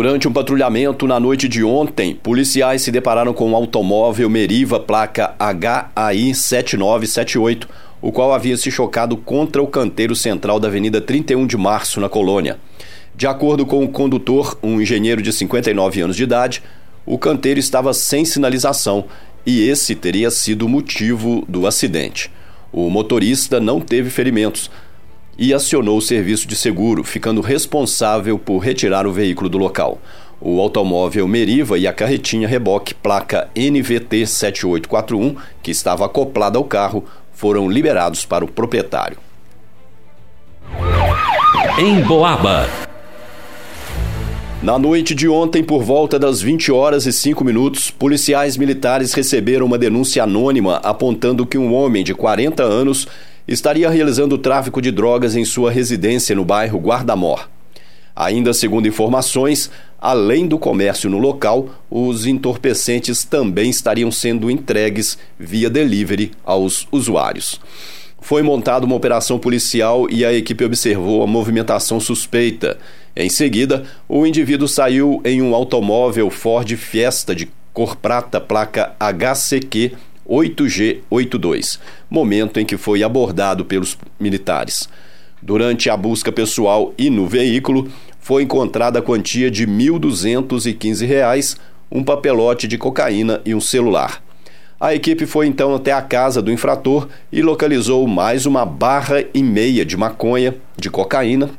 Durante 0.00 0.26
um 0.26 0.32
patrulhamento 0.32 1.06
na 1.06 1.20
noite 1.20 1.46
de 1.46 1.62
ontem, 1.62 2.14
policiais 2.14 2.80
se 2.80 2.90
depararam 2.90 3.34
com 3.34 3.50
um 3.50 3.54
automóvel 3.54 4.30
Meriva 4.30 4.80
placa 4.80 5.34
HAI 5.38 6.32
7978, 6.32 7.68
o 8.00 8.10
qual 8.10 8.32
havia 8.32 8.56
se 8.56 8.70
chocado 8.70 9.14
contra 9.14 9.62
o 9.62 9.66
canteiro 9.66 10.16
central 10.16 10.58
da 10.58 10.68
Avenida 10.68 11.02
31 11.02 11.46
de 11.46 11.58
Março, 11.58 12.00
na 12.00 12.08
colônia. 12.08 12.58
De 13.14 13.26
acordo 13.26 13.66
com 13.66 13.84
o 13.84 13.88
condutor, 13.88 14.58
um 14.62 14.80
engenheiro 14.80 15.20
de 15.20 15.34
59 15.34 16.00
anos 16.00 16.16
de 16.16 16.22
idade, 16.22 16.62
o 17.04 17.18
canteiro 17.18 17.60
estava 17.60 17.92
sem 17.92 18.24
sinalização 18.24 19.04
e 19.44 19.68
esse 19.68 19.94
teria 19.94 20.30
sido 20.30 20.64
o 20.64 20.68
motivo 20.70 21.44
do 21.46 21.66
acidente. 21.66 22.30
O 22.72 22.88
motorista 22.88 23.60
não 23.60 23.82
teve 23.82 24.08
ferimentos 24.08 24.70
e 25.40 25.54
acionou 25.54 25.96
o 25.96 26.02
serviço 26.02 26.46
de 26.46 26.54
seguro, 26.54 27.02
ficando 27.02 27.40
responsável 27.40 28.38
por 28.38 28.58
retirar 28.58 29.06
o 29.06 29.12
veículo 29.12 29.48
do 29.48 29.56
local. 29.56 29.98
O 30.38 30.60
automóvel 30.60 31.26
Meriva 31.26 31.78
e 31.78 31.86
a 31.86 31.94
carretinha 31.94 32.46
reboque 32.46 32.92
placa 32.92 33.48
NVT 33.56 34.26
7841, 34.26 35.36
que 35.62 35.70
estava 35.70 36.04
acoplada 36.04 36.58
ao 36.58 36.64
carro, 36.64 37.06
foram 37.32 37.70
liberados 37.70 38.26
para 38.26 38.44
o 38.44 38.48
proprietário. 38.48 39.16
Em 41.78 42.02
Boaba. 42.02 42.68
Na 44.62 44.78
noite 44.78 45.14
de 45.14 45.26
ontem, 45.26 45.64
por 45.64 45.82
volta 45.82 46.18
das 46.18 46.42
20 46.42 46.70
horas 46.70 47.06
e 47.06 47.12
5 47.14 47.42
minutos, 47.42 47.90
policiais 47.90 48.58
militares 48.58 49.14
receberam 49.14 49.64
uma 49.64 49.78
denúncia 49.78 50.22
anônima 50.22 50.76
apontando 50.82 51.46
que 51.46 51.56
um 51.56 51.72
homem 51.72 52.04
de 52.04 52.14
40 52.14 52.62
anos 52.62 53.08
estaria 53.50 53.90
realizando 53.90 54.38
tráfico 54.38 54.80
de 54.80 54.92
drogas 54.92 55.34
em 55.34 55.44
sua 55.44 55.72
residência 55.72 56.36
no 56.36 56.44
bairro 56.44 56.78
Guardamor. 56.78 57.48
Ainda 58.14 58.54
segundo 58.54 58.86
informações, 58.86 59.70
além 60.00 60.46
do 60.46 60.56
comércio 60.56 61.10
no 61.10 61.18
local, 61.18 61.68
os 61.90 62.26
entorpecentes 62.26 63.24
também 63.24 63.68
estariam 63.68 64.12
sendo 64.12 64.50
entregues 64.50 65.18
via 65.36 65.68
delivery 65.68 66.30
aos 66.44 66.86
usuários. 66.92 67.60
Foi 68.20 68.40
montada 68.42 68.86
uma 68.86 68.94
operação 68.94 69.36
policial 69.36 70.06
e 70.08 70.24
a 70.24 70.32
equipe 70.32 70.64
observou 70.64 71.22
a 71.22 71.26
movimentação 71.26 71.98
suspeita. 71.98 72.78
Em 73.16 73.28
seguida, 73.28 73.84
o 74.08 74.24
indivíduo 74.24 74.68
saiu 74.68 75.20
em 75.24 75.42
um 75.42 75.54
automóvel 75.54 76.30
Ford 76.30 76.70
Fiesta 76.76 77.34
de 77.34 77.50
cor 77.72 77.96
prata, 77.96 78.40
placa 78.40 78.94
HCQ 79.00 79.92
8G82, 80.30 81.80
momento 82.08 82.60
em 82.60 82.64
que 82.64 82.76
foi 82.76 83.02
abordado 83.02 83.64
pelos 83.64 83.98
militares. 84.18 84.88
Durante 85.42 85.90
a 85.90 85.96
busca 85.96 86.30
pessoal 86.30 86.94
e 86.96 87.10
no 87.10 87.26
veículo, 87.26 87.90
foi 88.20 88.44
encontrada 88.44 89.00
a 89.00 89.02
quantia 89.02 89.50
de 89.50 89.64
R$ 89.64 89.72
1.215, 89.72 91.58
um 91.90 92.04
papelote 92.04 92.68
de 92.68 92.78
cocaína 92.78 93.40
e 93.44 93.52
um 93.54 93.60
celular. 93.60 94.22
A 94.78 94.94
equipe 94.94 95.26
foi 95.26 95.46
então 95.46 95.74
até 95.74 95.92
a 95.92 96.00
casa 96.00 96.40
do 96.40 96.52
infrator 96.52 97.08
e 97.32 97.42
localizou 97.42 98.06
mais 98.06 98.46
uma 98.46 98.64
barra 98.64 99.24
e 99.34 99.42
meia 99.42 99.84
de 99.84 99.96
maconha, 99.96 100.54
de 100.76 100.88
cocaína, 100.88 101.50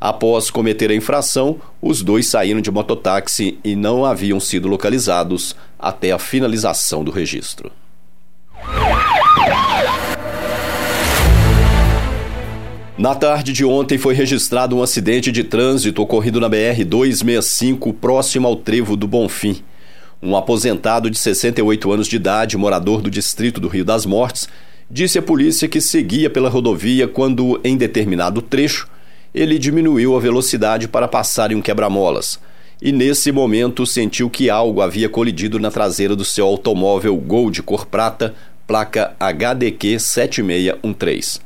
Após 0.00 0.50
cometer 0.50 0.90
a 0.90 0.94
infração, 0.94 1.60
os 1.82 2.00
dois 2.00 2.26
saíram 2.26 2.62
de 2.62 2.70
mototáxi 2.70 3.58
e 3.62 3.76
não 3.76 4.02
haviam 4.02 4.40
sido 4.40 4.66
localizados 4.66 5.54
até 5.78 6.10
a 6.10 6.18
finalização 6.18 7.04
do 7.04 7.10
registro. 7.10 7.70
Na 12.96 13.14
tarde 13.14 13.52
de 13.52 13.62
ontem 13.62 13.98
foi 13.98 14.14
registrado 14.14 14.74
um 14.74 14.82
acidente 14.82 15.30
de 15.30 15.44
trânsito 15.44 16.00
ocorrido 16.00 16.40
na 16.40 16.48
BR 16.48 16.82
265, 16.86 17.92
próximo 17.92 18.46
ao 18.46 18.56
trevo 18.56 18.96
do 18.96 19.06
Bonfim. 19.06 19.62
Um 20.22 20.34
aposentado 20.34 21.10
de 21.10 21.18
68 21.18 21.92
anos 21.92 22.06
de 22.06 22.16
idade, 22.16 22.56
morador 22.56 23.02
do 23.02 23.10
distrito 23.10 23.60
do 23.60 23.68
Rio 23.68 23.84
das 23.84 24.06
Mortes, 24.06 24.48
disse 24.90 25.18
à 25.18 25.22
polícia 25.22 25.68
que 25.68 25.80
seguia 25.80 26.30
pela 26.30 26.48
rodovia 26.48 27.06
quando, 27.06 27.60
em 27.62 27.76
determinado 27.76 28.40
trecho, 28.40 28.88
ele 29.34 29.58
diminuiu 29.58 30.16
a 30.16 30.20
velocidade 30.20 30.88
para 30.88 31.08
passar 31.08 31.52
em 31.52 31.54
um 31.54 31.62
quebra-molas. 31.62 32.38
E 32.82 32.92
nesse 32.92 33.30
momento 33.30 33.84
sentiu 33.84 34.30
que 34.30 34.48
algo 34.48 34.80
havia 34.80 35.08
colidido 35.08 35.58
na 35.58 35.70
traseira 35.70 36.16
do 36.16 36.24
seu 36.24 36.46
automóvel 36.46 37.14
Gol 37.16 37.50
de 37.50 37.62
cor 37.62 37.86
prata, 37.86 38.34
placa 38.66 39.14
HDQ 39.20 39.98
7613. 39.98 41.40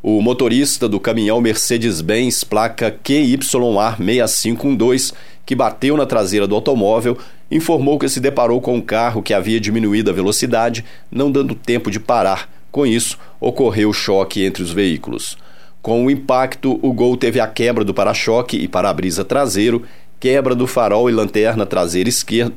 O 0.00 0.22
motorista 0.22 0.88
do 0.88 1.00
caminhão 1.00 1.40
Mercedes-Benz, 1.40 2.44
placa 2.44 2.96
QYA6512, 3.04 5.12
que 5.44 5.56
bateu 5.56 5.96
na 5.96 6.06
traseira 6.06 6.46
do 6.46 6.54
automóvel, 6.54 7.18
informou 7.50 7.98
que 7.98 8.08
se 8.08 8.20
deparou 8.20 8.60
com 8.60 8.76
um 8.76 8.80
carro 8.80 9.22
que 9.22 9.34
havia 9.34 9.58
diminuído 9.58 10.10
a 10.10 10.14
velocidade, 10.14 10.84
não 11.10 11.32
dando 11.32 11.54
tempo 11.54 11.90
de 11.90 11.98
parar. 11.98 12.48
Com 12.70 12.86
isso, 12.86 13.18
ocorreu 13.40 13.92
choque 13.92 14.44
entre 14.44 14.62
os 14.62 14.70
veículos. 14.70 15.36
Com 15.80 16.04
o 16.04 16.10
impacto, 16.10 16.78
o 16.82 16.92
Gol 16.92 17.16
teve 17.16 17.40
a 17.40 17.46
quebra 17.46 17.84
do 17.84 17.94
para-choque 17.94 18.56
e 18.56 18.68
para-brisa 18.68 19.24
traseiro, 19.24 19.84
quebra 20.18 20.54
do 20.54 20.66
farol 20.66 21.08
e 21.08 21.12
lanterna 21.12 21.64
traseira 21.64 22.08
esquerda, 22.08 22.52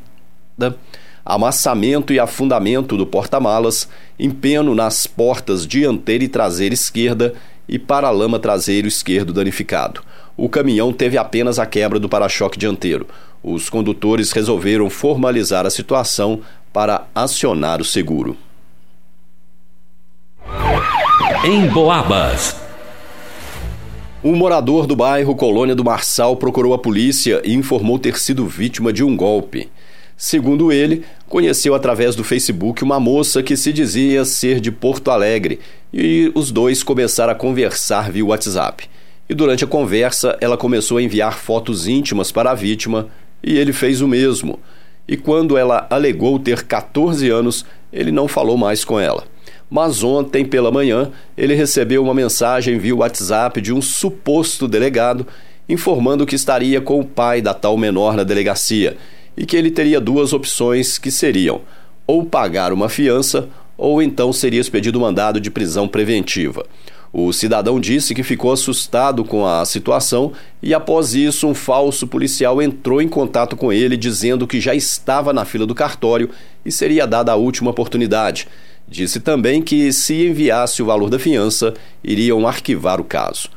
amassamento 1.23 2.11
e 2.11 2.19
afundamento 2.19 2.97
do 2.97 3.05
porta-malas, 3.05 3.87
empeno 4.19 4.73
nas 4.73 5.05
portas 5.05 5.65
dianteira 5.67 6.23
e 6.23 6.27
traseira 6.27 6.73
esquerda 6.73 7.33
e 7.67 7.77
para-lama 7.77 8.39
traseiro 8.39 8.87
esquerdo 8.87 9.31
danificado. 9.31 10.01
O 10.35 10.49
caminhão 10.49 10.91
teve 10.91 11.17
apenas 11.17 11.59
a 11.59 11.65
quebra 11.65 11.99
do 11.99 12.09
para-choque 12.09 12.57
dianteiro. 12.57 13.07
Os 13.43 13.69
condutores 13.69 14.31
resolveram 14.31 14.89
formalizar 14.89 15.65
a 15.65 15.69
situação 15.69 16.41
para 16.73 17.07
acionar 17.13 17.81
o 17.81 17.85
seguro. 17.85 18.35
Em 21.43 21.67
Boabas. 21.67 22.60
Um 24.23 24.35
morador 24.35 24.85
do 24.85 24.95
bairro 24.95 25.35
Colônia 25.35 25.73
do 25.73 25.83
Marçal 25.83 26.35
procurou 26.35 26.75
a 26.75 26.77
polícia 26.77 27.41
e 27.43 27.55
informou 27.55 27.97
ter 27.97 28.19
sido 28.19 28.45
vítima 28.45 28.93
de 28.93 29.03
um 29.03 29.17
golpe. 29.17 29.67
Segundo 30.15 30.71
ele, 30.71 31.03
conheceu 31.27 31.73
através 31.73 32.15
do 32.15 32.23
Facebook 32.23 32.83
uma 32.83 32.99
moça 32.99 33.41
que 33.41 33.57
se 33.57 33.73
dizia 33.73 34.23
ser 34.23 34.59
de 34.59 34.71
Porto 34.71 35.09
Alegre 35.09 35.59
e 35.91 36.31
os 36.35 36.51
dois 36.51 36.83
começaram 36.83 37.31
a 37.31 37.35
conversar 37.35 38.11
via 38.11 38.23
WhatsApp. 38.23 38.87
E 39.27 39.33
durante 39.33 39.63
a 39.63 39.67
conversa, 39.67 40.37
ela 40.39 40.55
começou 40.55 40.99
a 40.99 41.01
enviar 41.01 41.39
fotos 41.39 41.87
íntimas 41.87 42.31
para 42.31 42.51
a 42.51 42.55
vítima 42.55 43.07
e 43.43 43.57
ele 43.57 43.73
fez 43.73 44.01
o 44.01 44.07
mesmo. 44.07 44.59
E 45.07 45.17
quando 45.17 45.57
ela 45.57 45.87
alegou 45.89 46.37
ter 46.37 46.63
14 46.63 47.27
anos, 47.27 47.65
ele 47.91 48.11
não 48.11 48.27
falou 48.27 48.55
mais 48.55 48.85
com 48.85 48.99
ela 48.99 49.30
mas 49.71 50.03
ontem 50.03 50.43
pela 50.43 50.69
manhã 50.69 51.09
ele 51.37 51.55
recebeu 51.55 52.03
uma 52.03 52.13
mensagem 52.13 52.77
via 52.77 52.93
WhatsApp 52.93 53.61
de 53.61 53.71
um 53.71 53.81
suposto 53.81 54.67
delegado 54.67 55.25
informando 55.69 56.25
que 56.25 56.35
estaria 56.35 56.81
com 56.81 56.99
o 56.99 57.05
pai 57.05 57.41
da 57.41 57.53
tal 57.53 57.77
menor 57.77 58.17
na 58.17 58.25
delegacia 58.25 58.97
e 59.37 59.45
que 59.45 59.55
ele 59.55 59.71
teria 59.71 60.01
duas 60.01 60.33
opções 60.33 60.97
que 60.97 61.09
seriam 61.09 61.61
ou 62.05 62.25
pagar 62.25 62.73
uma 62.73 62.89
fiança 62.89 63.47
ou 63.77 64.01
então 64.01 64.33
seria 64.33 64.59
expedido 64.59 64.99
mandado 64.99 65.39
de 65.39 65.49
prisão 65.49 65.87
preventiva. 65.87 66.65
O 67.13 67.31
cidadão 67.31 67.79
disse 67.79 68.13
que 68.13 68.23
ficou 68.23 68.51
assustado 68.51 69.23
com 69.23 69.45
a 69.45 69.65
situação 69.65 70.31
e, 70.61 70.73
após 70.73 71.13
isso, 71.13 71.45
um 71.47 71.53
falso 71.53 72.07
policial 72.07 72.61
entrou 72.61 73.01
em 73.01 73.07
contato 73.07 73.55
com 73.57 73.71
ele 73.71 73.97
dizendo 73.97 74.47
que 74.47 74.61
já 74.61 74.73
estava 74.73 75.33
na 75.33 75.43
fila 75.43 75.65
do 75.65 75.75
cartório 75.75 76.29
e 76.65 76.71
seria 76.71 77.05
dada 77.05 77.33
a 77.33 77.35
última 77.35 77.71
oportunidade. 77.71 78.47
Disse 78.91 79.19
também 79.21 79.61
que, 79.61 79.93
se 79.93 80.27
enviasse 80.27 80.83
o 80.83 80.85
valor 80.85 81.09
da 81.09 81.17
fiança, 81.17 81.73
iriam 82.03 82.45
arquivar 82.45 82.99
o 82.99 83.05
caso. 83.05 83.47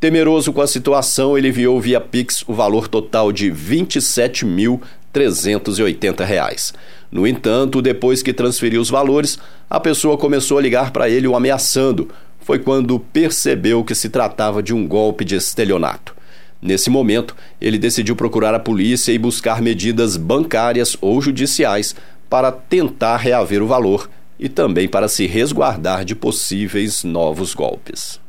Temeroso 0.00 0.50
com 0.50 0.62
a 0.62 0.66
situação, 0.66 1.36
ele 1.36 1.48
enviou 1.48 1.78
via 1.78 2.00
Pix 2.00 2.42
o 2.46 2.54
valor 2.54 2.88
total 2.88 3.30
de 3.30 3.50
R$ 3.50 3.84
27.380. 3.84 6.72
No 7.12 7.26
entanto, 7.26 7.82
depois 7.82 8.22
que 8.22 8.32
transferiu 8.32 8.80
os 8.80 8.88
valores, 8.88 9.38
a 9.68 9.78
pessoa 9.78 10.16
começou 10.16 10.56
a 10.56 10.62
ligar 10.62 10.90
para 10.90 11.06
ele 11.06 11.28
o 11.28 11.36
ameaçando 11.36 12.08
foi 12.40 12.58
quando 12.58 12.98
percebeu 12.98 13.84
que 13.84 13.94
se 13.94 14.08
tratava 14.08 14.62
de 14.62 14.72
um 14.72 14.88
golpe 14.88 15.22
de 15.22 15.34
estelionato. 15.34 16.16
Nesse 16.62 16.88
momento, 16.88 17.36
ele 17.60 17.76
decidiu 17.76 18.16
procurar 18.16 18.54
a 18.54 18.58
polícia 18.58 19.12
e 19.12 19.18
buscar 19.18 19.60
medidas 19.60 20.16
bancárias 20.16 20.96
ou 21.02 21.20
judiciais 21.20 21.94
para 22.30 22.50
tentar 22.50 23.18
reaver 23.18 23.62
o 23.62 23.66
valor 23.66 24.08
e 24.38 24.48
também 24.48 24.88
para 24.88 25.08
se 25.08 25.26
resguardar 25.26 26.04
de 26.04 26.14
possíveis 26.14 27.02
novos 27.04 27.54
golpes. 27.54 28.20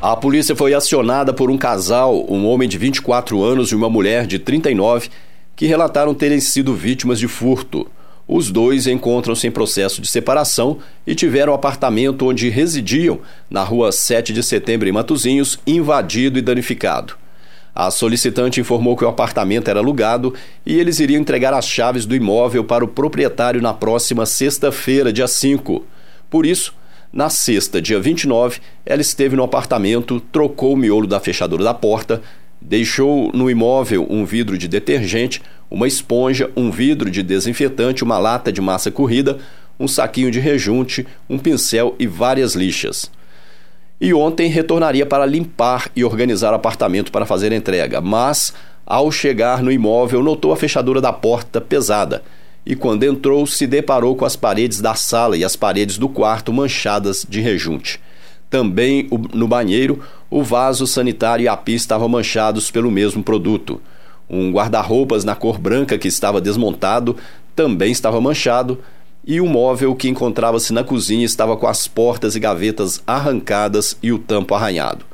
A 0.00 0.16
polícia 0.16 0.56
foi 0.56 0.74
acionada 0.74 1.32
por 1.32 1.48
um 1.48 1.56
casal, 1.56 2.26
um 2.28 2.44
homem 2.46 2.68
de 2.68 2.76
24 2.76 3.40
anos 3.40 3.70
e 3.70 3.76
uma 3.76 3.88
mulher 3.88 4.26
de 4.26 4.36
39, 4.38 5.10
que 5.54 5.66
relataram 5.66 6.12
terem 6.12 6.40
sido 6.40 6.74
vítimas 6.74 7.20
de 7.20 7.28
furto. 7.28 7.86
Os 8.26 8.50
dois 8.50 8.88
encontram-se 8.88 9.46
em 9.46 9.50
processo 9.50 10.02
de 10.02 10.08
separação 10.08 10.78
e 11.06 11.14
tiveram 11.14 11.52
o 11.52 11.54
apartamento 11.54 12.26
onde 12.26 12.48
residiam, 12.48 13.20
na 13.48 13.62
rua 13.62 13.92
7 13.92 14.32
de 14.32 14.42
setembro, 14.42 14.88
em 14.88 14.92
Matozinhos, 14.92 15.58
invadido 15.64 16.36
e 16.36 16.42
danificado. 16.42 17.21
A 17.74 17.90
solicitante 17.90 18.60
informou 18.60 18.96
que 18.96 19.04
o 19.04 19.08
apartamento 19.08 19.68
era 19.68 19.80
alugado 19.80 20.34
e 20.64 20.78
eles 20.78 21.00
iriam 21.00 21.20
entregar 21.20 21.54
as 21.54 21.66
chaves 21.66 22.04
do 22.04 22.14
imóvel 22.14 22.64
para 22.64 22.84
o 22.84 22.88
proprietário 22.88 23.62
na 23.62 23.72
próxima 23.72 24.26
sexta-feira, 24.26 25.12
dia 25.12 25.26
5. 25.26 25.84
Por 26.28 26.44
isso, 26.44 26.74
na 27.12 27.30
sexta, 27.30 27.80
dia 27.80 27.98
29, 27.98 28.60
ela 28.84 29.00
esteve 29.00 29.36
no 29.36 29.42
apartamento, 29.42 30.20
trocou 30.20 30.74
o 30.74 30.76
miolo 30.76 31.06
da 31.06 31.18
fechadura 31.18 31.64
da 31.64 31.72
porta, 31.72 32.20
Deixou 32.64 33.32
no 33.34 33.50
imóvel 33.50 34.06
um 34.08 34.24
vidro 34.24 34.56
de 34.56 34.68
detergente, 34.68 35.42
uma 35.68 35.88
esponja, 35.88 36.48
um 36.56 36.70
vidro 36.70 37.10
de 37.10 37.20
desinfetante, 37.20 38.04
uma 38.04 38.18
lata 38.18 38.52
de 38.52 38.60
massa 38.60 38.88
corrida, 38.88 39.38
um 39.80 39.88
saquinho 39.88 40.30
de 40.30 40.38
rejunte, 40.38 41.04
um 41.28 41.38
pincel 41.38 41.96
e 41.98 42.06
várias 42.06 42.54
lixas. 42.54 43.10
E 44.02 44.12
ontem 44.12 44.48
retornaria 44.48 45.06
para 45.06 45.24
limpar 45.24 45.88
e 45.94 46.04
organizar 46.04 46.50
o 46.50 46.56
apartamento 46.56 47.12
para 47.12 47.24
fazer 47.24 47.52
entrega, 47.52 48.00
mas, 48.00 48.52
ao 48.84 49.12
chegar 49.12 49.62
no 49.62 49.70
imóvel, 49.70 50.24
notou 50.24 50.52
a 50.52 50.56
fechadura 50.56 51.00
da 51.00 51.12
porta 51.12 51.60
pesada 51.60 52.20
e, 52.66 52.74
quando 52.74 53.04
entrou, 53.04 53.46
se 53.46 53.64
deparou 53.64 54.16
com 54.16 54.24
as 54.24 54.34
paredes 54.34 54.80
da 54.80 54.96
sala 54.96 55.36
e 55.36 55.44
as 55.44 55.54
paredes 55.54 55.98
do 55.98 56.08
quarto 56.08 56.52
manchadas 56.52 57.24
de 57.28 57.40
rejunte. 57.40 58.00
Também 58.50 59.08
no 59.32 59.46
banheiro, 59.46 60.00
o 60.28 60.42
vaso 60.42 60.84
sanitário 60.84 61.44
e 61.44 61.48
a 61.48 61.56
pia 61.56 61.76
estavam 61.76 62.08
manchados 62.08 62.72
pelo 62.72 62.90
mesmo 62.90 63.22
produto. 63.22 63.80
Um 64.28 64.50
guarda-roupas 64.50 65.22
na 65.22 65.36
cor 65.36 65.58
branca 65.58 65.96
que 65.96 66.08
estava 66.08 66.40
desmontado 66.40 67.16
também 67.54 67.92
estava 67.92 68.20
manchado, 68.20 68.80
e 69.24 69.40
o 69.40 69.46
móvel 69.46 69.94
que 69.94 70.08
encontrava-se 70.08 70.72
na 70.72 70.82
cozinha 70.82 71.24
estava 71.24 71.56
com 71.56 71.66
as 71.66 71.86
portas 71.86 72.34
e 72.34 72.40
gavetas 72.40 73.02
arrancadas 73.06 73.96
e 74.02 74.12
o 74.12 74.18
tampo 74.18 74.54
arranhado. 74.54 75.04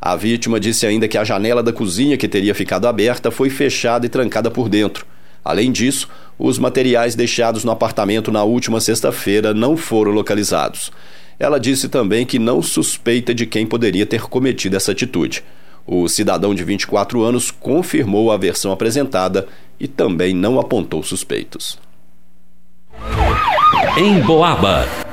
A 0.00 0.16
vítima 0.16 0.58
disse 0.58 0.86
ainda 0.86 1.06
que 1.06 1.18
a 1.18 1.24
janela 1.24 1.62
da 1.62 1.72
cozinha 1.72 2.16
que 2.16 2.26
teria 2.26 2.54
ficado 2.54 2.86
aberta 2.86 3.30
foi 3.30 3.50
fechada 3.50 4.06
e 4.06 4.08
trancada 4.08 4.50
por 4.50 4.68
dentro. 4.68 5.04
Além 5.44 5.70
disso, 5.70 6.08
os 6.38 6.58
materiais 6.58 7.14
deixados 7.14 7.64
no 7.64 7.70
apartamento 7.70 8.32
na 8.32 8.42
última 8.42 8.80
sexta-feira 8.80 9.52
não 9.52 9.76
foram 9.76 10.10
localizados. 10.10 10.90
Ela 11.38 11.60
disse 11.60 11.88
também 11.88 12.24
que 12.24 12.38
não 12.38 12.62
suspeita 12.62 13.34
de 13.34 13.44
quem 13.44 13.66
poderia 13.66 14.06
ter 14.06 14.22
cometido 14.22 14.76
essa 14.76 14.92
atitude. 14.92 15.44
O 15.86 16.08
cidadão 16.08 16.54
de 16.54 16.64
24 16.64 17.22
anos 17.22 17.50
confirmou 17.50 18.30
a 18.30 18.36
versão 18.36 18.72
apresentada 18.72 19.46
e 19.78 19.88
também 19.88 20.34
não 20.34 20.58
apontou 20.58 21.02
suspeitos. 21.02 21.78
Em 23.96 24.20
Boabas. 24.22 25.09